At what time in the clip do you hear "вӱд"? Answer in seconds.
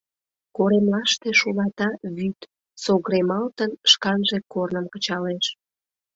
2.15-2.39